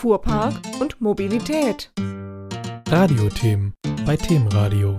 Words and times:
Fuhrpark 0.00 0.54
und 0.80 0.98
Mobilität. 1.02 1.92
Radiothemen 2.88 3.74
bei 4.06 4.16
Themenradio. 4.16 4.98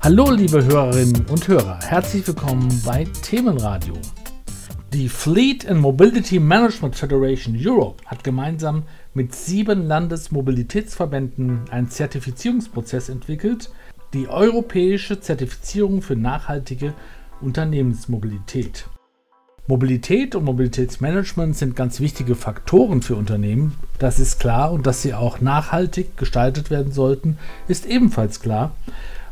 Hallo 0.00 0.30
liebe 0.30 0.64
Hörerinnen 0.64 1.26
und 1.26 1.48
Hörer, 1.48 1.80
herzlich 1.82 2.24
willkommen 2.28 2.68
bei 2.86 3.02
Themenradio. 3.22 3.94
Die 4.92 5.08
Fleet 5.08 5.68
and 5.68 5.80
Mobility 5.80 6.38
Management 6.38 6.94
Federation 6.94 7.56
Europe 7.58 8.04
hat 8.06 8.22
gemeinsam 8.22 8.84
mit 9.14 9.34
sieben 9.34 9.88
Landesmobilitätsverbänden 9.88 11.62
einen 11.72 11.90
Zertifizierungsprozess 11.90 13.08
entwickelt, 13.08 13.68
die 14.14 14.28
europäische 14.28 15.18
Zertifizierung 15.18 16.02
für 16.02 16.14
nachhaltige 16.14 16.94
Unternehmensmobilität. 17.40 18.86
Mobilität 19.68 20.36
und 20.36 20.44
Mobilitätsmanagement 20.44 21.56
sind 21.56 21.74
ganz 21.74 21.98
wichtige 21.98 22.36
Faktoren 22.36 23.02
für 23.02 23.16
Unternehmen, 23.16 23.74
das 23.98 24.20
ist 24.20 24.38
klar, 24.38 24.70
und 24.70 24.86
dass 24.86 25.02
sie 25.02 25.12
auch 25.12 25.40
nachhaltig 25.40 26.16
gestaltet 26.16 26.70
werden 26.70 26.92
sollten, 26.92 27.36
ist 27.66 27.84
ebenfalls 27.84 28.40
klar. 28.40 28.72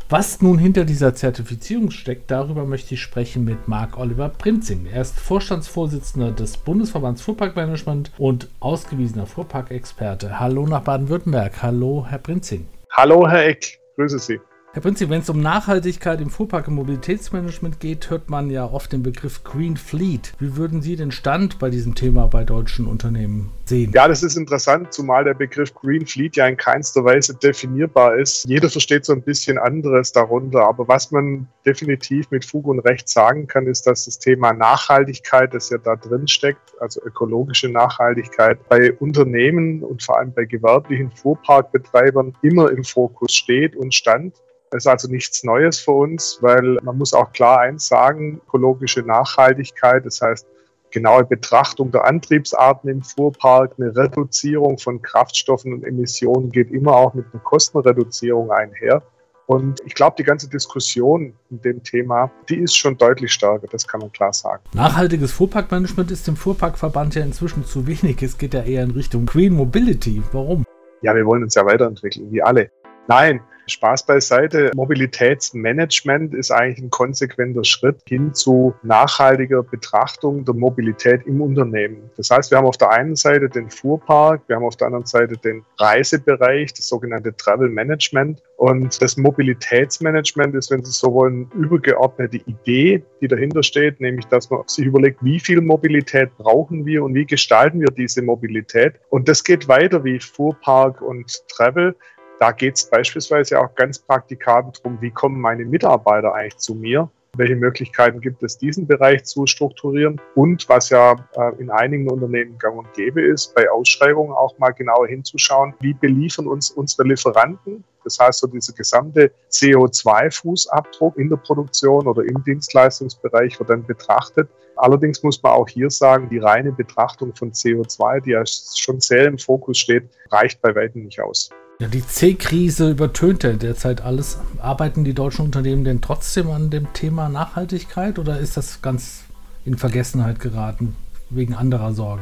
Was 0.09 0.41
nun 0.41 0.59
hinter 0.59 0.83
dieser 0.83 1.15
Zertifizierung 1.15 1.89
steckt, 1.89 2.29
darüber 2.29 2.65
möchte 2.65 2.95
ich 2.95 3.01
sprechen 3.01 3.45
mit 3.45 3.69
Marc 3.69 3.97
Oliver 3.97 4.27
Prinzing. 4.27 4.87
Er 4.91 5.01
ist 5.01 5.17
Vorstandsvorsitzender 5.17 6.31
des 6.31 6.57
Bundesverbands 6.57 7.21
Fuhrparkmanagement 7.21 8.11
und 8.17 8.49
ausgewiesener 8.59 9.27
Fuhrparkexperte. 9.27 10.39
Hallo 10.39 10.67
nach 10.67 10.81
Baden-Württemberg. 10.81 11.63
Hallo, 11.63 12.05
Herr 12.07 12.19
Prinzing. 12.19 12.67
Hallo, 12.91 13.27
Herr 13.27 13.47
Eck. 13.47 13.79
Grüße 13.95 14.19
Sie. 14.19 14.39
Herr 14.75 14.81
Prinzip, 14.81 15.09
wenn 15.09 15.21
es 15.21 15.29
um 15.29 15.39
Nachhaltigkeit 15.39 16.19
im 16.19 16.29
Fuhrpark- 16.29 16.67
und 16.67 16.73
Mobilitätsmanagement 16.73 17.79
geht, 17.79 18.09
hört 18.09 18.29
man 18.29 18.49
ja 18.49 18.65
oft 18.65 18.91
den 18.91 19.03
Begriff 19.03 19.45
Green 19.45 19.77
Fleet. 19.77 20.33
Wie 20.37 20.57
würden 20.57 20.81
Sie 20.81 20.97
den 20.97 21.13
Stand 21.13 21.59
bei 21.59 21.69
diesem 21.69 21.95
Thema 21.95 22.27
bei 22.27 22.43
deutschen 22.43 22.85
Unternehmen 22.85 23.53
sehen? 23.63 23.93
Ja, 23.95 24.09
das 24.09 24.21
ist 24.21 24.35
interessant, 24.35 24.91
zumal 24.91 25.23
der 25.23 25.33
Begriff 25.33 25.73
Green 25.73 26.05
Fleet 26.05 26.35
ja 26.35 26.45
in 26.47 26.57
keinster 26.57 27.05
Weise 27.05 27.35
definierbar 27.35 28.17
ist. 28.17 28.43
Jeder 28.49 28.69
versteht 28.69 29.05
so 29.05 29.13
ein 29.13 29.21
bisschen 29.21 29.57
anderes 29.57 30.11
darunter. 30.11 30.67
Aber 30.67 30.89
was 30.89 31.09
man 31.09 31.47
definitiv 31.65 32.29
mit 32.29 32.43
Fug 32.43 32.67
und 32.67 32.79
Recht 32.79 33.07
sagen 33.07 33.47
kann, 33.47 33.67
ist, 33.67 33.87
dass 33.87 34.03
das 34.03 34.19
Thema 34.19 34.51
Nachhaltigkeit, 34.51 35.53
das 35.53 35.69
ja 35.69 35.77
da 35.77 35.95
drin 35.95 36.27
steckt, 36.27 36.73
also 36.81 37.01
ökologische 37.01 37.69
Nachhaltigkeit, 37.69 38.59
bei 38.67 38.91
Unternehmen 38.91 39.83
und 39.83 40.03
vor 40.03 40.19
allem 40.19 40.33
bei 40.33 40.43
gewerblichen 40.43 41.11
Fuhrparkbetreibern 41.11 42.35
immer 42.41 42.71
im 42.71 42.83
Fokus 42.83 43.33
steht 43.33 43.77
und 43.77 43.95
stand. 43.95 44.33
Das 44.75 44.83
ist 44.83 44.87
also 44.87 45.07
nichts 45.07 45.41
Neues 45.45 45.79
für 45.79 45.91
uns, 45.91 46.39
weil 46.41 46.77
man 46.83 46.97
muss 46.97 47.13
auch 47.13 47.31
klar 47.31 47.61
eins 47.61 47.87
sagen, 47.87 48.41
ökologische 48.45 49.03
Nachhaltigkeit, 49.03 50.05
das 50.05 50.21
heißt 50.21 50.45
genaue 50.91 51.23
Betrachtung 51.23 51.91
der 51.91 52.03
Antriebsarten 52.03 52.89
im 52.89 53.01
Fuhrpark, 53.01 53.75
eine 53.77 53.95
Reduzierung 53.95 54.77
von 54.77 55.01
Kraftstoffen 55.01 55.71
und 55.71 55.85
Emissionen 55.85 56.51
geht 56.51 56.71
immer 56.71 56.93
auch 56.93 57.13
mit 57.13 57.25
einer 57.31 57.41
Kostenreduzierung 57.41 58.51
einher. 58.51 59.01
Und 59.45 59.79
ich 59.85 59.95
glaube, 59.95 60.17
die 60.17 60.23
ganze 60.23 60.49
Diskussion 60.49 61.33
in 61.49 61.61
dem 61.61 61.81
Thema, 61.81 62.29
die 62.49 62.57
ist 62.57 62.75
schon 62.75 62.97
deutlich 62.97 63.31
stärker, 63.31 63.67
das 63.67 63.87
kann 63.87 64.01
man 64.01 64.11
klar 64.11 64.33
sagen. 64.33 64.61
Nachhaltiges 64.73 65.31
Fuhrparkmanagement 65.31 66.11
ist 66.11 66.27
dem 66.27 66.35
Fuhrparkverband 66.35 67.15
ja 67.15 67.23
inzwischen 67.23 67.63
zu 67.63 67.87
wenig. 67.87 68.21
Es 68.21 68.37
geht 68.37 68.53
ja 68.53 68.63
eher 68.63 68.83
in 68.83 68.91
Richtung 68.91 69.25
Green 69.25 69.53
Mobility. 69.53 70.21
Warum? 70.33 70.65
Ja, 71.01 71.15
wir 71.15 71.25
wollen 71.25 71.43
uns 71.43 71.55
ja 71.55 71.65
weiterentwickeln, 71.65 72.29
wie 72.29 72.43
alle. 72.43 72.69
Nein, 73.07 73.39
Spaß 73.67 74.05
beiseite. 74.05 74.71
Mobilitätsmanagement 74.75 76.33
ist 76.33 76.51
eigentlich 76.51 76.83
ein 76.83 76.89
konsequenter 76.89 77.63
Schritt 77.63 77.97
hin 78.07 78.33
zu 78.33 78.73
nachhaltiger 78.83 79.63
Betrachtung 79.63 80.45
der 80.45 80.55
Mobilität 80.55 81.25
im 81.25 81.41
Unternehmen. 81.41 82.09
Das 82.17 82.29
heißt, 82.29 82.51
wir 82.51 82.57
haben 82.57 82.65
auf 82.65 82.77
der 82.77 82.91
einen 82.91 83.15
Seite 83.15 83.49
den 83.49 83.69
Fuhrpark, 83.69 84.41
wir 84.47 84.55
haben 84.55 84.65
auf 84.65 84.75
der 84.75 84.87
anderen 84.87 85.05
Seite 85.05 85.37
den 85.37 85.63
Reisebereich, 85.79 86.73
das 86.73 86.87
sogenannte 86.87 87.35
Travel 87.35 87.69
Management. 87.69 88.41
Und 88.57 89.01
das 89.01 89.17
Mobilitätsmanagement 89.17 90.55
ist, 90.55 90.71
wenn 90.71 90.83
Sie 90.83 90.91
so 90.91 91.13
wollen, 91.13 91.49
übergeordnete 91.55 92.37
Idee, 92.37 93.03
die 93.19 93.27
dahinter 93.27 93.63
steht, 93.63 93.99
nämlich, 93.99 94.25
dass 94.27 94.49
man 94.49 94.61
sich 94.67 94.85
überlegt, 94.85 95.23
wie 95.23 95.39
viel 95.39 95.59
Mobilität 95.59 96.35
brauchen 96.37 96.85
wir 96.85 97.03
und 97.03 97.13
wie 97.13 97.25
gestalten 97.25 97.81
wir 97.81 97.89
diese 97.89 98.21
Mobilität. 98.21 98.93
Und 99.09 99.27
das 99.27 99.43
geht 99.43 99.67
weiter 99.67 100.03
wie 100.03 100.19
Fuhrpark 100.19 101.01
und 101.01 101.43
Travel. 101.49 101.95
Da 102.39 102.51
geht 102.51 102.75
es 102.75 102.89
beispielsweise 102.89 103.59
auch 103.59 103.73
ganz 103.75 103.97
praktikabel 103.99 104.73
darum, 104.73 104.99
wie 105.01 105.11
kommen 105.11 105.39
meine 105.39 105.63
Mitarbeiter 105.63 106.33
eigentlich 106.33 106.57
zu 106.57 106.75
mir? 106.75 107.09
Welche 107.37 107.55
Möglichkeiten 107.55 108.19
gibt 108.21 108.43
es, 108.43 108.57
diesen 108.57 108.87
Bereich 108.87 109.23
zu 109.25 109.45
strukturieren? 109.45 110.19
Und 110.35 110.67
was 110.67 110.89
ja 110.89 111.15
äh, 111.35 111.51
in 111.59 111.69
einigen 111.69 112.09
Unternehmen 112.09 112.57
gang 112.57 112.77
und 112.77 112.93
gäbe 112.93 113.21
ist, 113.21 113.53
bei 113.55 113.69
Ausschreibungen 113.69 114.33
auch 114.33 114.57
mal 114.57 114.71
genauer 114.71 115.07
hinzuschauen, 115.07 115.73
wie 115.79 115.93
beliefern 115.93 116.47
uns 116.47 116.71
unsere 116.71 117.07
Lieferanten? 117.07 117.83
Das 118.03 118.19
heißt, 118.19 118.39
so 118.39 118.47
dieser 118.47 118.73
gesamte 118.73 119.31
CO2-Fußabdruck 119.51 121.17
in 121.17 121.29
der 121.29 121.37
Produktion 121.37 122.07
oder 122.07 122.23
im 122.23 122.43
Dienstleistungsbereich 122.43 123.59
wird 123.59 123.69
dann 123.69 123.85
betrachtet. 123.85 124.49
Allerdings 124.75 125.23
muss 125.23 125.41
man 125.41 125.53
auch 125.53 125.67
hier 125.67 125.89
sagen, 125.89 126.29
die 126.29 126.39
reine 126.39 126.71
Betrachtung 126.71 127.33
von 127.33 127.51
CO2, 127.51 128.21
die 128.21 128.31
ja 128.31 128.43
schon 128.45 128.99
sehr 128.99 129.25
im 129.25 129.37
Fokus 129.37 129.77
steht, 129.77 130.09
reicht 130.31 130.61
bei 130.61 130.75
weitem 130.75 131.05
nicht 131.05 131.19
aus. 131.21 131.49
Ja, 131.77 131.89
die 131.89 132.07
C-Krise 132.07 132.91
übertönt 132.91 133.43
ja 133.43 133.51
derzeit 133.51 134.01
alles. 134.01 134.39
Arbeiten 134.59 135.03
die 135.03 135.13
deutschen 135.13 135.43
Unternehmen 135.43 135.83
denn 135.83 135.99
trotzdem 135.99 136.49
an 136.49 136.69
dem 136.69 136.93
Thema 136.93 137.27
Nachhaltigkeit 137.27 138.17
oder 138.17 138.39
ist 138.39 138.55
das 138.55 138.81
ganz 138.81 139.25
in 139.65 139.77
Vergessenheit 139.77 140.39
geraten 140.39 140.95
wegen 141.29 141.53
anderer 141.53 141.91
Sorgen? 141.91 142.21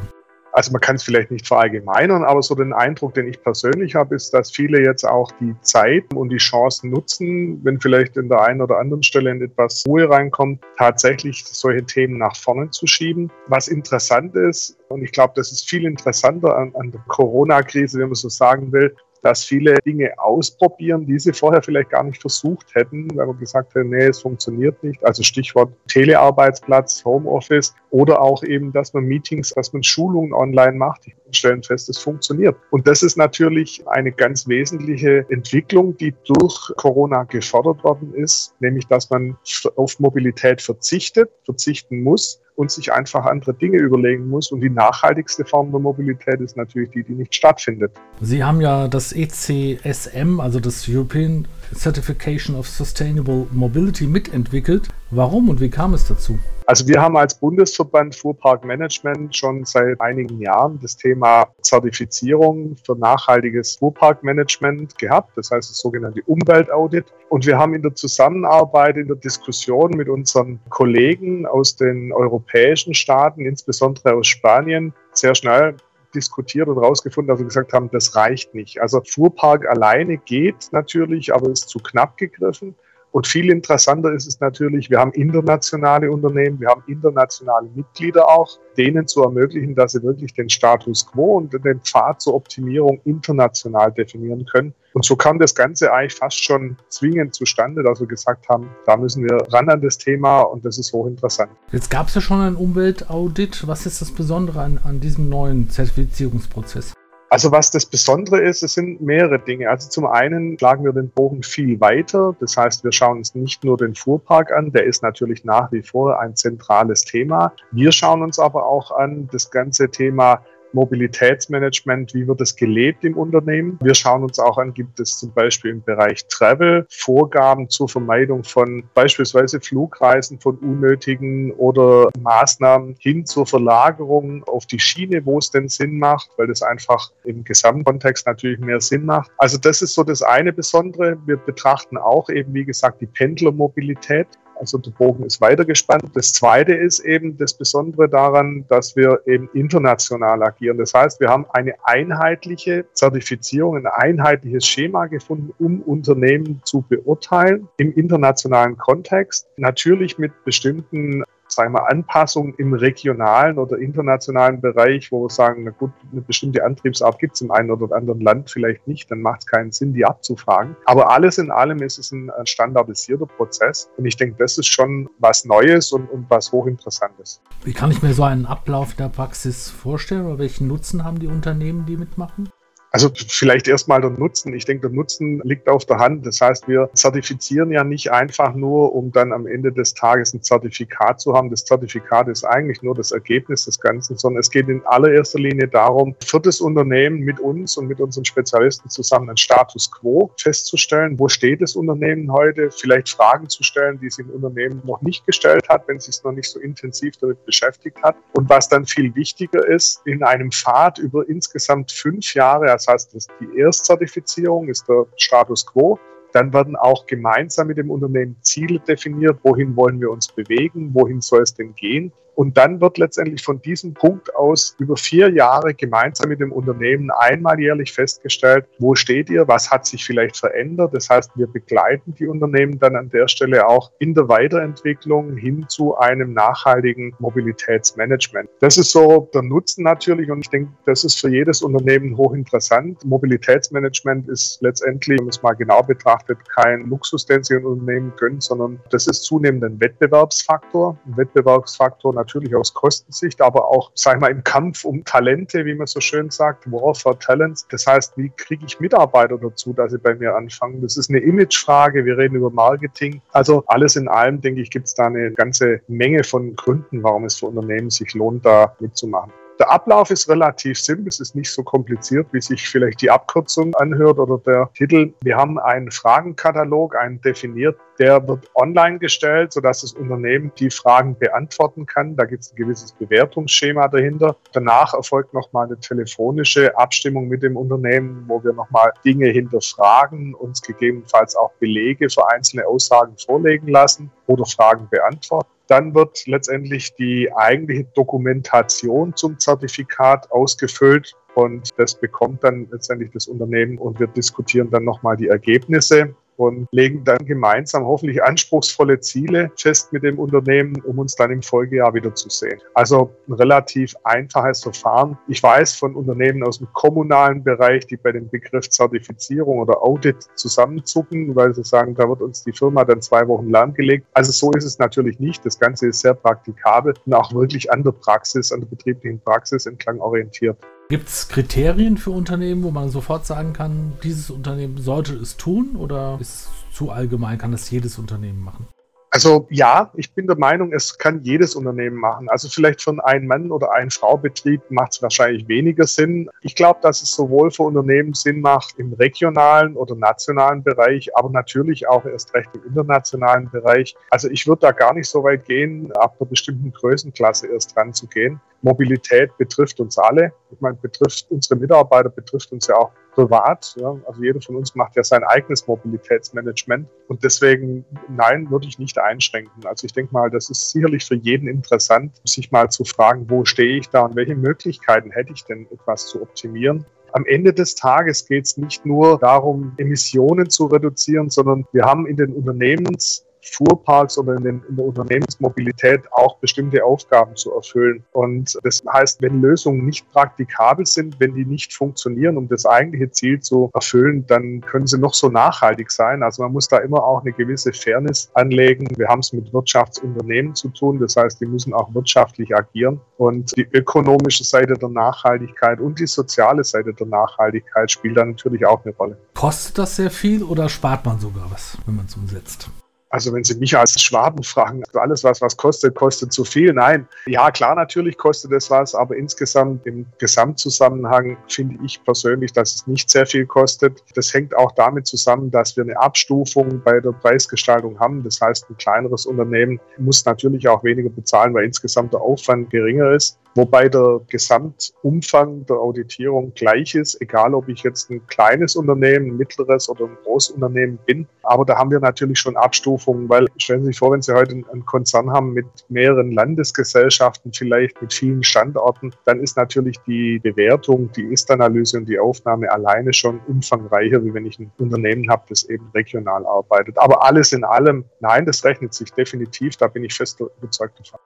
Also 0.53 0.71
man 0.71 0.81
kann 0.81 0.95
es 0.95 1.03
vielleicht 1.03 1.29
nicht 1.29 1.47
verallgemeinern, 1.47 2.23
aber 2.23 2.41
so 2.41 2.55
den 2.55 2.73
Eindruck, 2.73 3.13
den 3.13 3.27
ich 3.27 3.43
persönlich 3.43 3.93
habe, 3.93 4.15
ist, 4.15 4.33
dass 4.33 4.51
viele 4.51 4.83
jetzt 4.83 5.03
auch 5.03 5.31
die 5.39 5.55
Zeit 5.61 6.11
und 6.15 6.29
die 6.29 6.37
Chancen 6.37 6.89
nutzen, 6.89 7.63
wenn 7.63 7.79
vielleicht 7.79 8.17
in 8.17 8.29
der 8.29 8.41
einen 8.41 8.61
oder 8.61 8.79
anderen 8.79 9.03
Stelle 9.03 9.29
in 9.29 9.41
etwas 9.41 9.83
Ruhe 9.87 10.09
reinkommt, 10.09 10.63
tatsächlich 10.77 11.43
solche 11.45 11.85
Themen 11.85 12.17
nach 12.17 12.35
vorne 12.35 12.71
zu 12.71 12.87
schieben. 12.87 13.31
Was 13.47 13.67
interessant 13.67 14.35
ist, 14.35 14.77
und 14.89 15.03
ich 15.03 15.11
glaube, 15.11 15.33
das 15.35 15.51
ist 15.51 15.69
viel 15.69 15.85
interessanter 15.85 16.55
an, 16.55 16.71
an 16.75 16.91
der 16.91 17.01
Corona-Krise, 17.07 17.99
wenn 17.99 18.09
man 18.09 18.15
so 18.15 18.29
sagen 18.29 18.71
will, 18.71 18.95
dass 19.23 19.45
viele 19.45 19.75
Dinge 19.85 20.11
ausprobieren, 20.17 21.05
die 21.05 21.17
sie 21.17 21.31
vorher 21.31 21.63
vielleicht 21.63 21.89
gar 21.89 22.03
nicht 22.03 22.21
versucht 22.21 22.75
hätten, 22.75 23.07
weil 23.15 23.25
man 23.25 23.39
gesagt 23.39 23.73
hat, 23.73 23.85
nee, 23.85 24.05
es 24.05 24.19
funktioniert 24.21 24.83
nicht. 24.83 25.03
Also 25.03 25.23
Stichwort 25.23 25.73
Telearbeitsplatz, 25.87 27.03
Homeoffice 27.05 27.73
oder 27.89 28.21
auch 28.21 28.43
eben, 28.43 28.73
dass 28.73 28.93
man 28.93 29.05
Meetings, 29.05 29.51
dass 29.51 29.71
man 29.71 29.81
Schulungen 29.81 30.33
online 30.33 30.73
macht. 30.73 31.05
Die 31.05 31.13
stellen 31.31 31.63
fest, 31.63 31.89
es 31.89 31.97
funktioniert. 31.97 32.55
Und 32.69 32.85
das 32.85 33.01
ist 33.01 33.17
natürlich 33.17 33.81
eine 33.87 34.11
ganz 34.11 34.47
wesentliche 34.47 35.25
Entwicklung, 35.29 35.95
die 35.97 36.13
durch 36.25 36.73
Corona 36.75 37.23
gefördert 37.23 37.83
worden 37.83 38.13
ist, 38.13 38.53
nämlich 38.59 38.85
dass 38.87 39.09
man 39.09 39.37
auf 39.77 39.99
Mobilität 39.99 40.61
verzichtet, 40.61 41.31
verzichten 41.45 42.03
muss 42.03 42.42
und 42.55 42.71
sich 42.71 42.91
einfach 42.93 43.25
andere 43.25 43.53
Dinge 43.53 43.79
überlegen 43.79 44.29
muss. 44.29 44.51
Und 44.51 44.61
die 44.61 44.69
nachhaltigste 44.69 45.45
Form 45.45 45.71
der 45.71 45.79
Mobilität 45.79 46.39
ist 46.41 46.57
natürlich 46.57 46.91
die, 46.91 47.03
die 47.03 47.13
nicht 47.13 47.33
stattfindet. 47.33 47.91
Sie 48.21 48.43
haben 48.43 48.61
ja 48.61 48.87
das 48.87 49.13
ECSM, 49.13 50.39
also 50.39 50.59
das 50.59 50.87
European 50.87 51.47
Certification 51.73 52.55
of 52.55 52.67
Sustainable 52.67 53.47
Mobility, 53.51 54.07
mitentwickelt. 54.07 54.89
Warum 55.11 55.49
und 55.49 55.59
wie 55.61 55.69
kam 55.69 55.93
es 55.93 56.07
dazu? 56.07 56.39
Also 56.65 56.87
wir 56.87 57.01
haben 57.01 57.17
als 57.17 57.35
Bundesverband 57.35 58.15
Fuhrparkmanagement 58.15 59.35
schon 59.35 59.65
seit 59.65 59.99
einigen 59.99 60.39
Jahren 60.39 60.79
das 60.81 60.95
Thema 60.95 61.47
Zertifizierung 61.61 62.77
für 62.85 62.97
nachhaltiges 62.97 63.75
Fuhrparkmanagement 63.75 64.97
gehabt, 64.97 65.31
das 65.35 65.51
heißt 65.51 65.69
das 65.69 65.77
sogenannte 65.77 66.21
Umweltaudit. 66.25 67.05
Und 67.29 67.45
wir 67.45 67.57
haben 67.57 67.73
in 67.73 67.81
der 67.81 67.95
Zusammenarbeit, 67.95 68.97
in 68.97 69.07
der 69.07 69.17
Diskussion 69.17 69.91
mit 69.91 70.07
unseren 70.07 70.59
Kollegen 70.69 71.45
aus 71.45 71.75
den 71.75 72.13
europäischen 72.13 72.93
Staaten, 72.93 73.45
insbesondere 73.45 74.13
aus 74.13 74.27
Spanien, 74.27 74.93
sehr 75.11 75.35
schnell 75.35 75.75
diskutiert 76.15 76.67
und 76.67 76.77
rausgefunden, 76.77 77.27
dass 77.27 77.39
wir 77.39 77.47
gesagt 77.47 77.73
haben, 77.73 77.89
das 77.91 78.15
reicht 78.15 78.53
nicht. 78.53 78.81
Also 78.81 79.01
Fuhrpark 79.01 79.67
alleine 79.67 80.17
geht 80.17 80.69
natürlich, 80.71 81.33
aber 81.33 81.49
ist 81.49 81.69
zu 81.69 81.79
knapp 81.79 82.17
gegriffen. 82.17 82.75
Und 83.13 83.27
viel 83.27 83.51
interessanter 83.51 84.11
ist 84.11 84.27
es 84.27 84.39
natürlich, 84.39 84.89
wir 84.89 84.97
haben 84.97 85.11
internationale 85.11 86.11
Unternehmen, 86.11 86.59
wir 86.59 86.69
haben 86.69 86.83
internationale 86.87 87.69
Mitglieder 87.75 88.27
auch, 88.27 88.57
denen 88.75 89.05
zu 89.05 89.21
ermöglichen, 89.21 89.75
dass 89.75 89.91
sie 89.91 90.01
wirklich 90.01 90.33
den 90.33 90.49
Status 90.49 91.05
quo 91.05 91.37
und 91.37 91.53
den 91.53 91.79
Pfad 91.81 92.23
zur 92.23 92.33
Optimierung 92.33 92.99
international 93.05 93.91
definieren 93.91 94.45
können. 94.45 94.73
Und 94.93 95.05
so 95.05 95.15
kam 95.15 95.37
das 95.37 95.53
Ganze 95.53 95.93
eigentlich 95.93 96.15
fast 96.15 96.43
schon 96.43 96.75
zwingend 96.89 97.35
zustande, 97.35 97.83
dass 97.83 97.99
wir 97.99 98.07
gesagt 98.07 98.49
haben, 98.49 98.71
da 98.87 98.97
müssen 98.97 99.23
wir 99.23 99.37
ran 99.53 99.69
an 99.69 99.81
das 99.81 99.99
Thema 99.99 100.41
und 100.41 100.65
das 100.65 100.79
ist 100.79 100.91
hochinteressant. 100.91 101.51
Jetzt 101.71 101.91
gab 101.91 102.07
es 102.07 102.15
ja 102.15 102.21
schon 102.21 102.41
ein 102.41 102.55
Umweltaudit. 102.55 103.67
Was 103.67 103.85
ist 103.85 104.01
das 104.01 104.11
Besondere 104.11 104.61
an, 104.61 104.79
an 104.83 104.99
diesem 104.99 105.29
neuen 105.29 105.69
Zertifizierungsprozess? 105.69 106.95
Also 107.33 107.51
was 107.51 107.71
das 107.71 107.87
Besondere 107.87 108.41
ist, 108.41 108.61
es 108.61 108.75
sind 108.75 109.01
mehrere 109.01 109.39
Dinge. 109.39 109.67
Also 109.67 109.89
zum 109.89 110.05
einen 110.05 110.55
schlagen 110.59 110.85
wir 110.85 110.93
den 110.93 111.09
Bogen 111.09 111.41
viel 111.41 111.81
weiter. 111.81 112.35
Das 112.39 112.55
heißt, 112.55 112.83
wir 112.83 112.91
schauen 112.91 113.17
uns 113.17 113.33
nicht 113.33 113.63
nur 113.63 113.75
den 113.75 113.95
Fuhrpark 113.95 114.51
an, 114.51 114.71
der 114.71 114.83
ist 114.83 115.01
natürlich 115.01 115.43
nach 115.43 115.71
wie 115.71 115.81
vor 115.81 116.19
ein 116.19 116.35
zentrales 116.35 117.05
Thema. 117.05 117.51
Wir 117.71 117.91
schauen 117.91 118.21
uns 118.21 118.37
aber 118.37 118.67
auch 118.67 118.91
an 118.91 119.29
das 119.31 119.49
ganze 119.49 119.89
Thema 119.89 120.45
Mobilitätsmanagement, 120.73 122.13
wie 122.13 122.27
wird 122.27 122.41
es 122.41 122.55
gelebt 122.55 123.03
im 123.03 123.17
Unternehmen. 123.17 123.79
Wir 123.81 123.95
schauen 123.95 124.23
uns 124.23 124.39
auch 124.39 124.57
an, 124.57 124.73
gibt 124.73 124.99
es 124.99 125.19
zum 125.19 125.31
Beispiel 125.33 125.71
im 125.71 125.83
Bereich 125.83 126.27
Travel 126.27 126.85
Vorgaben 126.89 127.69
zur 127.69 127.87
Vermeidung 127.87 128.43
von 128.43 128.83
beispielsweise 128.93 129.59
Flugreisen, 129.61 130.39
von 130.39 130.57
unnötigen 130.57 131.51
oder 131.53 132.09
Maßnahmen 132.19 132.95
hin 132.99 133.25
zur 133.25 133.45
Verlagerung 133.45 134.43
auf 134.45 134.65
die 134.65 134.79
Schiene, 134.79 135.25
wo 135.25 135.37
es 135.37 135.51
denn 135.51 135.69
Sinn 135.69 135.99
macht, 135.99 136.29
weil 136.37 136.47
das 136.47 136.61
einfach 136.61 137.11
im 137.23 137.43
Gesamtkontext 137.43 138.25
natürlich 138.27 138.59
mehr 138.59 138.81
Sinn 138.81 139.05
macht. 139.05 139.31
Also 139.37 139.57
das 139.57 139.81
ist 139.81 139.93
so 139.93 140.03
das 140.03 140.21
eine 140.21 140.53
Besondere. 140.53 141.17
Wir 141.25 141.37
betrachten 141.37 141.97
auch 141.97 142.29
eben, 142.29 142.53
wie 142.53 142.65
gesagt, 142.65 143.01
die 143.01 143.07
Pendlermobilität. 143.07 144.27
Also 144.63 144.77
der 144.77 144.91
Bogen 144.91 145.25
ist 145.25 145.41
weiter 145.41 145.65
gespannt. 145.65 146.05
Das 146.13 146.31
zweite 146.31 146.73
ist 146.73 147.01
eben 147.01 147.37
das 147.37 147.53
Besondere 147.53 148.07
daran, 148.07 148.63
dass 148.69 148.95
wir 148.95 149.19
eben 149.25 149.49
international 149.53 150.41
agieren. 150.41 150.77
Das 150.77 150.93
heißt, 150.93 151.19
wir 151.19 151.27
haben 151.27 151.45
eine 151.51 151.73
einheitliche 151.83 152.85
Zertifizierung, 152.93 153.75
ein 153.75 153.87
einheitliches 153.87 154.65
Schema 154.65 155.07
gefunden, 155.07 155.51
um 155.59 155.81
Unternehmen 155.81 156.61
zu 156.63 156.81
beurteilen 156.87 157.67
im 157.75 157.91
internationalen 157.91 158.77
Kontext. 158.77 159.49
Natürlich 159.57 160.17
mit 160.17 160.31
bestimmten 160.45 161.25
sagen 161.53 161.73
wir, 161.73 161.89
Anpassungen 161.89 162.53
im 162.57 162.73
regionalen 162.73 163.57
oder 163.57 163.77
internationalen 163.77 164.61
Bereich, 164.61 165.11
wo 165.11 165.23
wir 165.23 165.29
sagen, 165.29 165.63
na 165.63 165.71
gut, 165.71 165.91
eine 166.11 166.21
bestimmte 166.21 166.63
Antriebsart 166.63 167.19
gibt 167.19 167.35
es 167.35 167.41
im 167.41 167.51
einen 167.51 167.71
oder 167.71 167.95
anderen 167.95 168.21
Land 168.21 168.49
vielleicht 168.49 168.87
nicht, 168.87 169.09
dann 169.11 169.21
macht 169.21 169.41
es 169.41 169.45
keinen 169.45 169.71
Sinn, 169.71 169.93
die 169.93 170.05
abzufragen. 170.05 170.75
Aber 170.85 171.11
alles 171.11 171.37
in 171.37 171.51
allem 171.51 171.81
ist 171.81 171.97
es 171.97 172.11
ein 172.11 172.31
standardisierter 172.45 173.25
Prozess 173.25 173.89
und 173.97 174.05
ich 174.05 174.17
denke, 174.17 174.35
das 174.39 174.57
ist 174.57 174.67
schon 174.67 175.09
was 175.19 175.45
Neues 175.45 175.91
und, 175.91 176.09
und 176.09 176.29
was 176.29 176.51
hochinteressantes. 176.51 177.41
Wie 177.63 177.73
kann 177.73 177.91
ich 177.91 178.01
mir 178.01 178.13
so 178.13 178.23
einen 178.23 178.45
Ablauf 178.45 178.93
der 178.95 179.09
Praxis 179.09 179.69
vorstellen 179.69 180.25
oder 180.25 180.39
welchen 180.39 180.67
Nutzen 180.67 181.03
haben 181.03 181.19
die 181.19 181.27
Unternehmen, 181.27 181.85
die 181.85 181.97
mitmachen? 181.97 182.49
Also 182.95 183.09
vielleicht 183.27 183.67
erstmal 183.67 184.01
der 184.01 184.11
Nutzen. 184.11 184.53
Ich 184.53 184.65
denke, 184.65 184.87
der 184.87 184.95
Nutzen 184.95 185.41
liegt 185.43 185.67
auf 185.67 185.83
der 185.83 185.97
Hand. 185.97 186.27
Das 186.27 186.39
heißt, 186.39 186.67
wir 186.67 186.91
zertifizieren 186.93 187.71
ja 187.71 187.83
nicht 187.83 188.11
einfach 188.11 188.53
nur, 188.53 188.93
um 188.93 189.11
dann 189.11 189.33
am 189.33 189.47
Ende 189.47 189.71
des 189.71 189.95
Tages 189.95 190.31
ein 190.35 190.43
Zertifikat 190.43 191.19
zu 191.19 191.33
haben. 191.33 191.49
Das 191.49 191.65
Zertifikat 191.65 192.27
ist 192.27 192.43
eigentlich 192.43 192.83
nur 192.83 192.93
das 192.93 193.11
Ergebnis 193.11 193.65
des 193.65 193.79
Ganzen, 193.79 194.19
sondern 194.19 194.41
es 194.41 194.51
geht 194.51 194.69
in 194.69 194.85
allererster 194.85 195.39
Linie 195.39 195.67
darum, 195.67 196.15
für 196.23 196.39
das 196.39 196.61
Unternehmen 196.61 197.21
mit 197.21 197.39
uns 197.39 197.77
und 197.77 197.87
mit 197.87 197.99
unseren 197.99 198.25
Spezialisten 198.25 198.87
zusammen 198.91 199.27
einen 199.27 199.37
Status 199.37 199.89
quo 199.91 200.29
festzustellen. 200.37 201.17
Wo 201.17 201.27
steht 201.27 201.63
das 201.63 201.75
Unternehmen 201.75 202.31
heute? 202.31 202.69
Vielleicht 202.69 203.09
Fragen 203.09 203.49
zu 203.49 203.63
stellen, 203.63 203.99
die 203.99 204.07
es 204.07 204.19
im 204.19 204.29
Unternehmen 204.29 204.83
noch 204.85 205.01
nicht 205.01 205.25
gestellt 205.25 205.67
hat, 205.67 205.87
wenn 205.87 205.97
es 205.97 206.05
sich 206.05 206.23
noch 206.23 206.31
nicht 206.31 206.47
so 206.47 206.59
intensiv 206.59 207.17
damit 207.17 207.43
beschäftigt 207.43 207.97
hat. 208.03 208.17
Und 208.33 208.47
was 208.49 208.69
dann 208.69 208.85
viel 208.85 209.15
wichtiger 209.15 209.67
ist, 209.67 210.05
in 210.05 210.21
einem 210.21 210.51
Pfad 210.51 210.99
über 210.99 211.27
insgesamt 211.27 211.91
fünf 211.91 212.35
Jahre, 212.35 212.71
also 212.71 212.82
das 212.85 212.93
heißt, 212.93 213.29
die 213.39 213.59
Erstzertifizierung 213.59 214.67
ist 214.67 214.87
der 214.87 215.05
Status 215.17 215.65
quo. 215.65 215.99
Dann 216.31 216.51
werden 216.51 216.75
auch 216.75 217.05
gemeinsam 217.05 217.67
mit 217.67 217.77
dem 217.77 217.91
Unternehmen 217.91 218.35
Ziele 218.41 218.79
definiert, 218.79 219.39
wohin 219.43 219.75
wollen 219.75 220.01
wir 220.01 220.09
uns 220.09 220.27
bewegen, 220.27 220.89
wohin 220.93 221.21
soll 221.21 221.43
es 221.43 221.53
denn 221.53 221.75
gehen. 221.75 222.11
Und 222.35 222.57
dann 222.57 222.81
wird 222.81 222.97
letztendlich 222.97 223.43
von 223.43 223.61
diesem 223.61 223.93
Punkt 223.93 224.35
aus 224.35 224.75
über 224.79 224.97
vier 224.97 225.29
Jahre 225.29 225.73
gemeinsam 225.73 226.29
mit 226.29 226.39
dem 226.39 226.51
Unternehmen 226.51 227.11
einmal 227.11 227.59
jährlich 227.59 227.93
festgestellt, 227.93 228.65
wo 228.79 228.95
steht 228.95 229.29
ihr, 229.29 229.47
was 229.47 229.69
hat 229.69 229.85
sich 229.85 230.03
vielleicht 230.03 230.37
verändert. 230.37 230.93
Das 230.93 231.09
heißt, 231.09 231.31
wir 231.35 231.47
begleiten 231.47 232.13
die 232.17 232.27
Unternehmen 232.27 232.79
dann 232.79 232.95
an 232.95 233.09
der 233.09 233.27
Stelle 233.27 233.67
auch 233.67 233.91
in 233.99 234.13
der 234.13 234.27
Weiterentwicklung 234.27 235.35
hin 235.37 235.65
zu 235.67 235.97
einem 235.97 236.33
nachhaltigen 236.33 237.15
Mobilitätsmanagement. 237.19 238.49
Das 238.59 238.77
ist 238.77 238.91
so 238.91 239.29
der 239.33 239.43
Nutzen 239.43 239.83
natürlich 239.83 240.31
und 240.31 240.41
ich 240.41 240.49
denke, 240.49 240.71
das 240.85 241.03
ist 241.03 241.19
für 241.19 241.29
jedes 241.29 241.61
Unternehmen 241.61 242.17
hochinteressant. 242.17 243.05
Mobilitätsmanagement 243.05 244.27
ist 244.27 244.59
letztendlich, 244.61 245.19
wenn 245.19 245.25
man 245.25 245.29
es 245.29 245.41
mal 245.41 245.53
genau 245.53 245.81
betrachtet, 245.83 246.37
kein 246.55 246.89
Luxus, 246.89 247.25
den 247.25 247.43
Sie 247.43 247.55
ein 247.55 247.65
Unternehmen 247.65 248.13
können, 248.15 248.41
sondern 248.41 248.79
das 248.89 249.07
ist 249.07 249.23
zunehmend 249.23 249.63
ein 249.63 249.79
Wettbewerbsfaktor. 249.79 250.97
Ein 251.05 251.17
Wettbewerbsfaktor 251.17 252.13
natürlich 252.23 252.55
aus 252.55 252.73
Kostensicht, 252.73 253.41
aber 253.41 253.67
auch, 253.67 253.91
sag 253.95 254.15
ich 254.15 254.21
mal, 254.21 254.31
im 254.31 254.43
Kampf 254.43 254.85
um 254.85 255.03
Talente, 255.03 255.65
wie 255.65 255.75
man 255.75 255.87
so 255.87 255.99
schön 255.99 256.29
sagt, 256.29 256.71
War 256.71 256.95
for 256.95 257.19
Talents. 257.19 257.67
Das 257.69 257.85
heißt, 257.85 258.17
wie 258.17 258.29
kriege 258.29 258.65
ich 258.65 258.79
Mitarbeiter 258.79 259.37
dazu, 259.37 259.73
dass 259.73 259.91
sie 259.91 259.97
bei 259.97 260.15
mir 260.15 260.35
anfangen? 260.35 260.81
Das 260.81 260.97
ist 260.97 261.09
eine 261.09 261.19
Imagefrage. 261.19 262.05
Wir 262.05 262.17
reden 262.17 262.35
über 262.35 262.49
Marketing. 262.49 263.21
Also 263.31 263.63
alles 263.67 263.95
in 263.95 264.07
allem, 264.07 264.41
denke 264.41 264.61
ich, 264.61 264.69
gibt 264.69 264.87
es 264.87 264.93
da 264.93 265.07
eine 265.07 265.31
ganze 265.31 265.81
Menge 265.87 266.23
von 266.23 266.55
Gründen, 266.55 267.03
warum 267.03 267.25
es 267.25 267.37
für 267.37 267.47
Unternehmen 267.47 267.89
sich 267.89 268.13
lohnt, 268.13 268.45
da 268.45 268.75
mitzumachen. 268.79 269.31
Der 269.59 269.69
Ablauf 269.69 270.09
ist 270.09 270.27
relativ 270.29 270.79
simpel, 270.79 271.09
es 271.09 271.19
ist 271.19 271.35
nicht 271.35 271.51
so 271.51 271.61
kompliziert, 271.61 272.27
wie 272.31 272.41
sich 272.41 272.67
vielleicht 272.67 273.01
die 273.01 273.11
Abkürzung 273.11 273.75
anhört 273.75 274.17
oder 274.17 274.39
der 274.39 274.69
Titel. 274.73 275.13
Wir 275.21 275.37
haben 275.37 275.59
einen 275.59 275.91
Fragenkatalog, 275.91 276.95
einen 276.95 277.21
definiert, 277.21 277.77
der 277.99 278.27
wird 278.27 278.49
online 278.55 278.97
gestellt, 278.97 279.53
sodass 279.53 279.81
das 279.81 279.93
Unternehmen 279.93 280.51
die 280.57 280.71
Fragen 280.71 281.15
beantworten 281.17 281.85
kann. 281.85 282.15
Da 282.15 282.25
gibt 282.25 282.43
es 282.43 282.51
ein 282.51 282.55
gewisses 282.55 282.93
Bewertungsschema 282.93 283.87
dahinter. 283.87 284.35
Danach 284.53 284.95
erfolgt 284.95 285.35
nochmal 285.35 285.67
eine 285.67 285.79
telefonische 285.79 286.75
Abstimmung 286.75 287.27
mit 287.27 287.43
dem 287.43 287.55
Unternehmen, 287.55 288.25
wo 288.27 288.43
wir 288.43 288.53
nochmal 288.53 288.91
Dinge 289.05 289.27
hinterfragen, 289.27 290.33
uns 290.33 290.63
gegebenenfalls 290.63 291.35
auch 291.35 291.51
Belege 291.59 292.09
für 292.09 292.27
einzelne 292.31 292.65
Aussagen 292.65 293.15
vorlegen 293.17 293.67
lassen 293.67 294.11
oder 294.25 294.45
Fragen 294.45 294.87
beantworten. 294.89 295.52
Dann 295.67 295.95
wird 295.95 296.27
letztendlich 296.27 296.93
die 296.95 297.31
eigentliche 297.33 297.85
Dokumentation 297.95 299.15
zum 299.15 299.39
Zertifikat 299.39 300.31
ausgefüllt 300.31 301.15
und 301.35 301.69
das 301.77 301.95
bekommt 301.95 302.43
dann 302.43 302.67
letztendlich 302.71 303.11
das 303.11 303.27
Unternehmen 303.27 303.77
und 303.77 303.99
wir 303.99 304.07
diskutieren 304.07 304.69
dann 304.69 304.83
nochmal 304.83 305.17
die 305.17 305.27
Ergebnisse 305.27 306.15
und 306.37 306.67
legen 306.71 307.03
dann 307.03 307.25
gemeinsam 307.25 307.85
hoffentlich 307.85 308.23
anspruchsvolle 308.23 308.99
Ziele 308.99 309.51
fest 309.57 309.93
mit 309.93 310.03
dem 310.03 310.19
Unternehmen, 310.19 310.81
um 310.85 310.99
uns 310.99 311.15
dann 311.15 311.31
im 311.31 311.41
Folgejahr 311.41 311.93
wieder 311.93 312.13
zu 312.15 312.29
sehen. 312.29 312.59
Also 312.73 313.11
ein 313.27 313.33
relativ 313.33 313.95
einfaches 314.03 314.63
Verfahren. 314.63 315.17
Ich 315.27 315.41
weiß 315.41 315.75
von 315.75 315.95
Unternehmen 315.95 316.43
aus 316.43 316.59
dem 316.59 316.67
kommunalen 316.73 317.43
Bereich, 317.43 317.85
die 317.87 317.97
bei 317.97 318.11
dem 318.11 318.29
Begriff 318.29 318.69
Zertifizierung 318.69 319.59
oder 319.59 319.83
Audit 319.83 320.27
zusammenzucken, 320.35 321.35
weil 321.35 321.53
sie 321.53 321.63
sagen, 321.63 321.95
da 321.95 322.07
wird 322.07 322.21
uns 322.21 322.43
die 322.43 322.53
Firma 322.53 322.83
dann 322.83 323.01
zwei 323.01 323.27
Wochen 323.27 323.49
lahmgelegt. 323.49 324.05
Also 324.13 324.31
so 324.31 324.51
ist 324.57 324.65
es 324.65 324.79
natürlich 324.79 325.19
nicht. 325.19 325.45
Das 325.45 325.59
Ganze 325.59 325.87
ist 325.87 326.01
sehr 326.01 326.13
praktikabel 326.13 326.93
und 327.05 327.13
auch 327.13 327.33
wirklich 327.33 327.71
an 327.71 327.83
der 327.83 327.91
Praxis, 327.91 328.51
an 328.51 328.61
der 328.61 328.67
betrieblichen 328.67 329.19
Praxis 329.19 329.65
entlang 329.65 329.99
orientiert. 329.99 330.57
Gibt 330.89 331.07
es 331.07 331.29
Kriterien 331.29 331.97
für 331.97 332.11
Unternehmen, 332.11 332.63
wo 332.63 332.71
man 332.71 332.89
sofort 332.89 333.25
sagen 333.25 333.53
kann, 333.53 333.93
dieses 334.03 334.29
Unternehmen 334.29 334.77
sollte 334.77 335.13
es 335.13 335.37
tun 335.37 335.75
oder 335.75 336.17
ist 336.19 336.49
es 336.71 336.75
zu 336.75 336.91
allgemein, 336.91 337.37
kann 337.37 337.51
das 337.51 337.71
jedes 337.71 337.97
Unternehmen 337.97 338.43
machen? 338.43 338.67
Also 339.09 339.47
ja, 339.51 339.91
ich 339.95 340.11
bin 340.13 340.25
der 340.25 340.39
Meinung, 340.39 340.73
es 340.73 340.97
kann 340.97 341.21
jedes 341.21 341.53
Unternehmen 341.53 341.97
machen. 341.97 342.29
Also 342.29 342.49
vielleicht 342.49 342.81
für 342.81 342.89
einen 342.89 342.99
Ein-Mann- 342.99 343.51
oder 343.51 343.71
Ein-Frau-Betrieb 343.71 344.61
macht 344.69 344.93
es 344.93 345.03
wahrscheinlich 345.03 345.47
weniger 345.47 345.85
Sinn. 345.85 346.31
Ich 346.41 346.55
glaube, 346.55 346.79
dass 346.81 347.03
es 347.03 347.13
sowohl 347.13 347.51
für 347.51 347.61
Unternehmen 347.61 348.15
Sinn 348.15 348.41
macht 348.41 348.79
im 348.79 348.91
regionalen 348.93 349.75
oder 349.75 349.95
nationalen 349.95 350.63
Bereich, 350.63 351.15
aber 351.15 351.29
natürlich 351.29 351.87
auch 351.87 352.03
erst 352.05 352.33
recht 352.33 352.49
im 352.55 352.63
internationalen 352.65 353.51
Bereich. 353.51 353.95
Also 354.09 354.29
ich 354.29 354.47
würde 354.47 354.61
da 354.61 354.71
gar 354.71 354.95
nicht 354.95 355.07
so 355.07 355.23
weit 355.23 355.45
gehen, 355.45 355.91
ab 355.91 356.15
einer 356.19 356.29
bestimmten 356.29 356.71
Größenklasse 356.71 357.47
erst 357.47 357.75
dran 357.75 357.93
zu 357.93 358.07
gehen. 358.07 358.41
Mobilität 358.63 359.37
betrifft 359.37 359.79
uns 359.79 359.97
alle. 359.97 360.33
Ich 360.51 360.59
meine, 360.61 360.75
betrifft 360.75 361.27
unsere 361.29 361.59
Mitarbeiter, 361.59 362.09
betrifft 362.09 362.51
uns 362.51 362.67
ja 362.67 362.75
auch 362.75 362.91
privat. 363.11 363.75
Ja? 363.77 363.95
Also 364.07 364.23
jeder 364.23 364.41
von 364.41 364.55
uns 364.55 364.73
macht 364.73 364.95
ja 364.95 365.03
sein 365.03 365.23
eigenes 365.23 365.67
Mobilitätsmanagement. 365.67 366.87
Und 367.07 367.23
deswegen, 367.23 367.85
nein, 368.09 368.49
würde 368.49 368.67
ich 368.67 368.79
nicht 368.79 368.97
einschränken. 368.97 369.65
Also 369.65 369.85
ich 369.85 369.93
denke 369.93 370.13
mal, 370.13 370.29
das 370.29 370.49
ist 370.49 370.71
sicherlich 370.71 371.05
für 371.05 371.15
jeden 371.15 371.47
interessant, 371.47 372.21
sich 372.23 372.51
mal 372.51 372.69
zu 372.69 372.85
fragen, 372.85 373.29
wo 373.29 373.45
stehe 373.45 373.77
ich 373.77 373.89
da 373.89 374.03
und 374.03 374.15
welche 374.15 374.35
Möglichkeiten 374.35 375.11
hätte 375.11 375.33
ich 375.33 375.43
denn, 375.43 375.67
etwas 375.71 376.07
zu 376.07 376.21
optimieren. 376.21 376.85
Am 377.11 377.25
Ende 377.25 377.53
des 377.53 377.75
Tages 377.75 378.25
geht 378.25 378.45
es 378.45 378.57
nicht 378.57 378.85
nur 378.85 379.19
darum, 379.19 379.73
Emissionen 379.77 380.49
zu 380.49 380.65
reduzieren, 380.65 381.29
sondern 381.29 381.65
wir 381.71 381.83
haben 381.83 382.07
in 382.07 382.17
den 382.17 382.33
Unternehmens 382.33 383.27
Fuhrparks 383.51 384.17
oder 384.17 384.35
in, 384.35 384.43
den, 384.43 384.63
in, 384.69 384.75
der 384.75 384.85
Unternehmensmobilität 384.85 386.01
auch 386.11 386.37
bestimmte 386.37 386.83
Aufgaben 386.83 387.35
zu 387.35 387.53
erfüllen. 387.53 388.03
Und 388.11 388.57
das 388.63 388.81
heißt, 388.91 389.21
wenn 389.21 389.41
Lösungen 389.41 389.85
nicht 389.85 390.09
praktikabel 390.11 390.85
sind, 390.85 391.19
wenn 391.19 391.35
die 391.35 391.45
nicht 391.45 391.73
funktionieren, 391.73 392.37
um 392.37 392.47
das 392.47 392.65
eigentliche 392.65 393.11
Ziel 393.11 393.39
zu 393.39 393.69
erfüllen, 393.73 394.25
dann 394.27 394.61
können 394.61 394.87
sie 394.87 394.97
noch 394.97 395.13
so 395.13 395.29
nachhaltig 395.29 395.91
sein. 395.91 396.23
Also 396.23 396.43
man 396.43 396.53
muss 396.53 396.67
da 396.67 396.77
immer 396.77 397.03
auch 397.03 397.21
eine 397.21 397.33
gewisse 397.33 397.73
Fairness 397.73 398.31
anlegen. 398.33 398.87
Wir 398.97 399.07
haben 399.07 399.19
es 399.19 399.33
mit 399.33 399.53
Wirtschaftsunternehmen 399.53 400.55
zu 400.55 400.69
tun. 400.69 400.99
Das 400.99 401.15
heißt, 401.15 401.41
die 401.41 401.45
müssen 401.45 401.73
auch 401.73 401.93
wirtschaftlich 401.93 402.55
agieren. 402.55 402.99
Und 403.17 403.55
die 403.55 403.67
ökonomische 403.71 404.43
Seite 404.43 404.73
der 404.73 404.89
Nachhaltigkeit 404.89 405.79
und 405.79 405.99
die 405.99 406.07
soziale 406.07 406.63
Seite 406.63 406.93
der 406.93 407.07
Nachhaltigkeit 407.07 407.91
spielt 407.91 408.17
da 408.17 408.25
natürlich 408.25 408.65
auch 408.65 408.83
eine 408.85 408.95
Rolle. 408.95 409.17
Kostet 409.33 409.77
das 409.77 409.95
sehr 409.95 410.11
viel 410.11 410.43
oder 410.43 410.69
spart 410.69 411.05
man 411.05 411.19
sogar 411.19 411.49
was, 411.49 411.77
wenn 411.85 411.95
man 411.95 412.05
es 412.05 412.15
umsetzt? 412.15 412.69
Also 413.13 413.31
wenn 413.31 413.43
Sie 413.43 413.53
mich 413.59 413.77
als 413.77 414.01
Schwaben 414.01 414.41
fragen, 414.41 414.83
also 414.87 414.99
alles 414.99 415.23
was 415.23 415.39
was 415.39 415.55
kostet, 415.55 415.93
kostet 415.93 416.33
zu 416.33 416.43
viel. 416.43 416.73
Nein, 416.73 417.07
ja 417.27 417.51
klar, 417.51 417.75
natürlich 417.75 418.17
kostet 418.17 418.51
es 418.53 418.71
was, 418.71 418.95
aber 418.95 419.15
insgesamt 419.15 419.85
im 419.85 420.07
Gesamtzusammenhang 420.17 421.37
finde 421.47 421.77
ich 421.85 422.03
persönlich, 422.03 422.53
dass 422.53 422.73
es 422.73 422.87
nicht 422.87 423.11
sehr 423.11 423.27
viel 423.27 423.45
kostet. 423.45 424.01
Das 424.15 424.33
hängt 424.33 424.57
auch 424.57 424.71
damit 424.71 425.05
zusammen, 425.05 425.51
dass 425.51 425.77
wir 425.77 425.83
eine 425.83 425.95
Abstufung 425.95 426.81
bei 426.83 426.99
der 426.99 427.11
Preisgestaltung 427.11 427.99
haben. 427.99 428.23
Das 428.23 428.41
heißt, 428.41 428.67
ein 428.71 428.77
kleineres 428.77 429.27
Unternehmen 429.27 429.79
muss 429.99 430.25
natürlich 430.25 430.67
auch 430.67 430.83
weniger 430.83 431.09
bezahlen, 431.09 431.53
weil 431.53 431.65
insgesamt 431.65 432.13
der 432.13 432.21
Aufwand 432.21 432.71
geringer 432.71 433.11
ist. 433.11 433.37
Wobei 433.55 433.87
der 433.87 434.21
Gesamtumfang 434.29 435.65
der 435.67 435.77
Auditierung 435.77 436.53
gleich 436.55 436.95
ist, 436.95 437.21
egal 437.21 437.53
ob 437.53 437.69
ich 437.69 437.83
jetzt 437.83 438.09
ein 438.09 438.25
kleines 438.25 438.75
Unternehmen, 438.75 439.27
ein 439.27 439.37
mittleres 439.37 439.87
oder 439.89 440.05
ein 440.05 440.17
großes 440.23 440.55
Unternehmen 440.55 440.97
bin. 441.05 441.27
Aber 441.43 441.63
da 441.63 441.77
haben 441.77 441.91
wir 441.91 441.99
natürlich 441.99 442.39
schon 442.39 442.57
Abstufungen, 442.57 443.29
weil 443.29 443.45
stellen 443.57 443.81
Sie 443.81 443.87
sich 443.87 443.99
vor, 443.99 444.11
wenn 444.11 444.23
Sie 444.23 444.33
heute 444.33 444.53
einen 444.53 444.85
Konzern 444.87 445.29
haben 445.29 445.53
mit 445.53 445.67
mehreren 445.89 446.31
Landesgesellschaften, 446.31 447.53
vielleicht 447.53 448.01
mit 448.01 448.11
vielen 448.11 448.41
Standorten, 448.41 449.13
dann 449.25 449.39
ist 449.39 449.55
natürlich 449.55 449.99
die 450.07 450.39
Bewertung, 450.39 451.11
die 451.11 451.25
Ist-Analyse 451.25 451.97
und 451.97 452.09
die 452.09 452.17
Aufnahme 452.17 452.71
alleine 452.71 453.13
schon 453.13 453.39
umfangreicher, 453.47 454.23
wie 454.25 454.33
wenn 454.33 454.47
ich 454.47 454.57
ein 454.57 454.71
Unternehmen 454.79 455.29
habe, 455.29 455.43
das 455.49 455.63
eben 455.69 455.91
regional 455.93 456.43
arbeitet. 456.47 456.97
Aber 456.97 457.23
alles 457.23 457.53
in 457.53 457.63
allem, 457.63 458.05
nein, 458.19 458.47
das 458.47 458.65
rechnet 458.65 458.95
sich 458.95 459.11
definitiv, 459.11 459.77
da 459.77 459.87
bin 459.87 460.03
ich 460.03 460.15
fest 460.15 460.39
überzeugt 460.39 460.99
davon. 460.99 461.19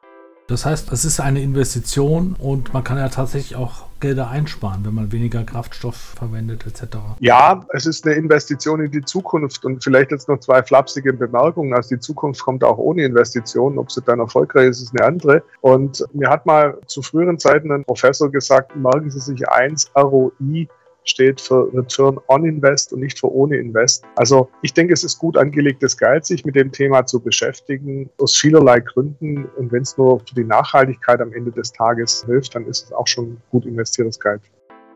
Das 0.47 0.65
heißt, 0.65 0.93
es 0.93 1.03
ist 1.03 1.19
eine 1.19 1.41
Investition 1.41 2.35
und 2.39 2.73
man 2.73 2.81
kann 2.83 2.97
ja 2.97 3.09
tatsächlich 3.09 3.57
auch 3.57 3.87
Gelder 3.99 4.29
einsparen, 4.29 4.85
wenn 4.85 4.93
man 4.93 5.11
weniger 5.11 5.43
Kraftstoff 5.43 5.95
verwendet 5.95 6.65
etc. 6.65 6.97
Ja, 7.19 7.65
es 7.73 7.85
ist 7.85 8.05
eine 8.05 8.15
Investition 8.15 8.79
in 8.79 8.91
die 8.91 9.01
Zukunft 9.01 9.65
und 9.65 9.83
vielleicht 9.83 10.11
jetzt 10.11 10.29
noch 10.29 10.39
zwei 10.39 10.63
flapsige 10.63 11.11
Bemerkungen. 11.13 11.73
Also 11.73 11.95
die 11.95 11.99
Zukunft 11.99 12.41
kommt 12.41 12.63
auch 12.63 12.77
ohne 12.77 13.03
Investitionen. 13.03 13.77
Ob 13.77 13.91
sie 13.91 14.01
dann 14.01 14.19
erfolgreich 14.19 14.69
ist, 14.69 14.81
ist 14.81 14.97
eine 14.97 15.05
andere. 15.05 15.43
Und 15.61 16.05
mir 16.13 16.29
hat 16.29 16.45
mal 16.45 16.77
zu 16.85 17.01
früheren 17.01 17.39
Zeiten 17.39 17.71
ein 17.71 17.83
Professor 17.83 18.31
gesagt, 18.31 18.75
merken 18.75 19.09
Sie 19.09 19.19
sich 19.19 19.49
eins, 19.49 19.91
ROI 19.95 20.67
steht 21.09 21.41
für 21.41 21.71
Return 21.73 22.19
on 22.27 22.45
Invest 22.45 22.93
und 22.93 22.99
nicht 22.99 23.19
für 23.19 23.31
ohne 23.31 23.57
Invest. 23.57 24.03
Also 24.15 24.49
ich 24.61 24.73
denke, 24.73 24.93
es 24.93 25.03
ist 25.03 25.17
gut 25.17 25.37
angelegtes 25.37 25.97
Geld, 25.97 26.25
sich 26.25 26.45
mit 26.45 26.55
dem 26.55 26.71
Thema 26.71 27.05
zu 27.05 27.19
beschäftigen, 27.19 28.09
aus 28.17 28.35
vielerlei 28.35 28.79
Gründen. 28.79 29.45
Und 29.57 29.71
wenn 29.71 29.83
es 29.83 29.97
nur 29.97 30.19
für 30.19 30.35
die 30.35 30.43
Nachhaltigkeit 30.43 31.21
am 31.21 31.33
Ende 31.33 31.51
des 31.51 31.71
Tages 31.71 32.23
hilft, 32.25 32.55
dann 32.55 32.65
ist 32.65 32.85
es 32.85 32.91
auch 32.91 33.07
schon 33.07 33.37
gut 33.51 33.65
investiertes 33.65 34.19
Geld. 34.19 34.41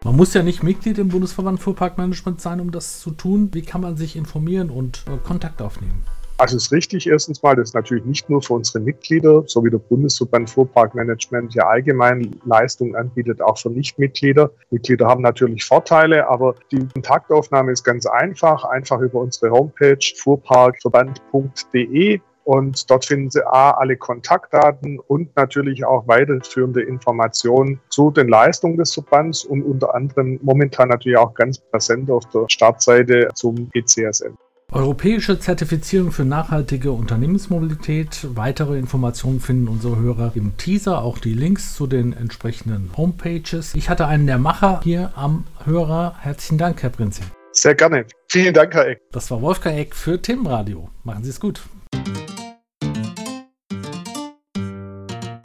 Man 0.03 0.15
muss 0.15 0.33
ja 0.33 0.41
nicht 0.41 0.63
Mitglied 0.63 0.97
im 0.97 1.09
Bundesverband 1.09 1.59
Fuhrparkmanagement 1.59 2.41
sein, 2.41 2.59
um 2.59 2.71
das 2.71 2.99
zu 2.99 3.11
tun. 3.11 3.49
Wie 3.53 3.61
kann 3.61 3.81
man 3.81 3.97
sich 3.97 4.15
informieren 4.15 4.71
und 4.71 5.05
äh, 5.07 5.17
Kontakt 5.23 5.61
aufnehmen? 5.61 6.03
Also 6.41 6.57
es 6.57 6.63
ist 6.63 6.71
richtig, 6.71 7.05
erstens 7.05 7.43
mal, 7.43 7.55
das 7.55 7.69
ist 7.69 7.75
natürlich 7.75 8.03
nicht 8.03 8.27
nur 8.27 8.41
für 8.41 8.53
unsere 8.53 8.79
Mitglieder, 8.79 9.43
so 9.45 9.63
wie 9.63 9.69
der 9.69 9.77
Bundesverband 9.77 10.49
Fuhrparkmanagement 10.49 11.53
ja 11.53 11.67
allgemein 11.67 12.35
Leistungen 12.45 12.95
anbietet, 12.95 13.43
auch 13.43 13.59
für 13.59 13.69
Nichtmitglieder. 13.69 14.49
Mitglieder 14.71 15.05
haben 15.05 15.21
natürlich 15.21 15.63
Vorteile, 15.63 16.27
aber 16.27 16.55
die 16.71 16.83
Kontaktaufnahme 16.87 17.71
ist 17.71 17.83
ganz 17.83 18.07
einfach, 18.07 18.63
einfach 18.63 19.01
über 19.01 19.19
unsere 19.19 19.51
Homepage 19.51 19.99
fuhrparkverband.de 20.17 22.19
und 22.43 22.89
dort 22.89 23.05
finden 23.05 23.29
Sie 23.29 23.45
A, 23.45 23.73
alle 23.73 23.95
Kontaktdaten 23.95 24.97
und 24.97 25.35
natürlich 25.35 25.85
auch 25.85 26.07
weiterführende 26.07 26.81
Informationen 26.81 27.79
zu 27.89 28.09
den 28.09 28.29
Leistungen 28.29 28.77
des 28.77 28.95
Verbands 28.95 29.45
und 29.45 29.61
unter 29.61 29.93
anderem 29.93 30.39
momentan 30.41 30.89
natürlich 30.89 31.19
auch 31.19 31.35
ganz 31.35 31.59
präsent 31.59 32.09
auf 32.09 32.25
der 32.29 32.45
Startseite 32.47 33.29
zum 33.35 33.69
ECSM. 33.75 34.33
Europäische 34.73 35.37
Zertifizierung 35.37 36.13
für 36.13 36.23
nachhaltige 36.23 36.93
Unternehmensmobilität. 36.93 38.25
Weitere 38.35 38.79
Informationen 38.79 39.41
finden 39.41 39.67
unsere 39.67 39.97
Hörer 39.97 40.31
im 40.35 40.55
Teaser, 40.55 41.01
auch 41.01 41.17
die 41.17 41.33
Links 41.33 41.75
zu 41.75 41.87
den 41.87 42.13
entsprechenden 42.13 42.89
Homepages. 42.95 43.75
Ich 43.75 43.89
hatte 43.89 44.07
einen 44.07 44.27
der 44.27 44.37
Macher 44.37 44.79
hier 44.81 45.11
am 45.15 45.45
Hörer. 45.65 46.15
Herzlichen 46.21 46.57
Dank, 46.57 46.81
Herr 46.83 46.89
Prinzip. 46.89 47.25
Sehr 47.51 47.75
gerne. 47.75 48.05
Vielen 48.29 48.53
Dank, 48.53 48.73
Herr 48.73 48.87
Eck. 48.87 49.01
Das 49.11 49.29
war 49.29 49.41
Wolfgang 49.41 49.77
Eck 49.77 49.93
für 49.93 50.21
Themenradio. 50.21 50.89
Machen 51.03 51.25
Sie 51.25 51.31
es 51.31 51.39
gut. 51.41 51.61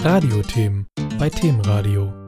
Radiothemen 0.02 0.87
bei 1.18 1.28
Themenradio. 1.28 2.25